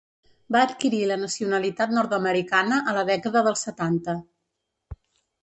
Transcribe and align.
Va 0.53 0.61
adquirir 0.67 1.01
la 1.11 1.17
nacionalitat 1.23 1.93
nord-americana 1.97 2.81
a 2.93 2.97
la 2.99 3.05
dècada 3.11 3.45
dels 3.51 3.67
setanta. 3.69 4.19